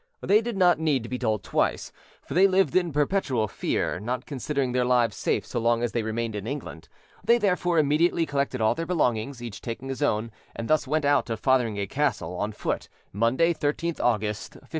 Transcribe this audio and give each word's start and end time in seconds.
They 0.21 0.41
did 0.41 0.57
not 0.57 0.79
need 0.79 1.03
to 1.03 1.09
be 1.09 1.19
told 1.19 1.43
twice; 1.43 1.91
for 2.23 2.33
they 2.33 2.47
lived 2.47 2.75
in 2.75 2.91
perpetual 2.91 3.47
fear, 3.47 3.99
not 3.99 4.25
considering 4.25 4.71
their 4.71 4.83
lives 4.83 5.15
safe 5.15 5.45
so 5.45 5.59
long 5.59 5.83
as 5.83 5.91
they 5.91 6.01
remained 6.01 6.35
in 6.35 6.47
England. 6.47 6.89
They 7.23 7.37
therefore 7.37 7.77
immediately 7.77 8.25
collected 8.25 8.61
all 8.61 8.73
their 8.73 8.87
belongings, 8.87 9.43
each 9.43 9.61
taking 9.61 9.89
his 9.89 10.01
own, 10.01 10.31
and 10.55 10.67
thus 10.67 10.87
went 10.87 11.05
out 11.05 11.29
of 11.29 11.39
Fotheringay 11.39 11.85
Castle 11.85 12.35
on 12.35 12.51
foot, 12.51 12.89
Monday, 13.13 13.53
13th 13.53 13.99
August, 13.99 14.53
1587. 14.55 14.69